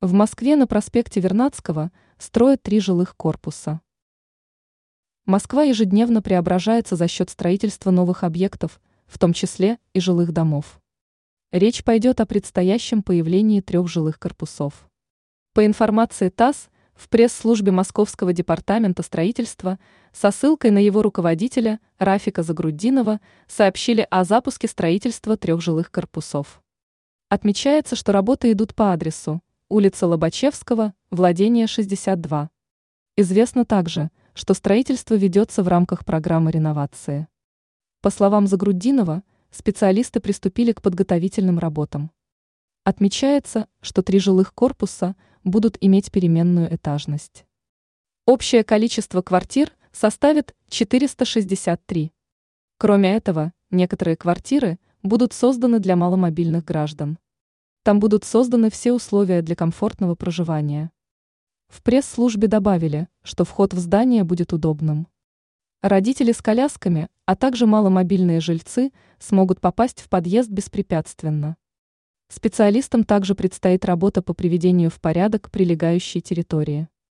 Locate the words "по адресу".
28.76-29.42